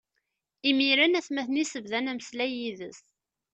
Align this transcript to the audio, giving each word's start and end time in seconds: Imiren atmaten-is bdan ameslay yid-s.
Imiren 0.69 1.17
atmaten-is 1.19 1.73
bdan 1.83 2.09
ameslay 2.11 2.51
yid-s. 2.59 2.99